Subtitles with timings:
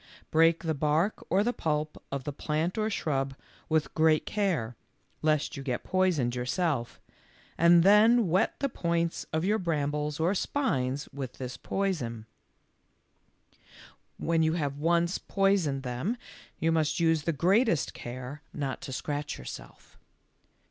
[0.31, 3.35] Break the bark or the pulp of the plant or shrub
[3.69, 4.75] with great care
[5.21, 6.99] lest you get poisoned yourself,
[7.55, 12.25] and then wet the points of your brambles or spines with this poison.
[13.47, 14.27] THE END OF BLACK LIGHTNING.
[14.27, 16.17] 95 When you have once poisoned them,
[16.57, 19.99] you must use the greatest care not to scratch yourself.